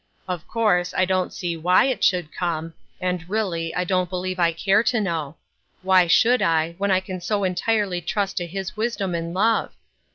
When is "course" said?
0.47-0.95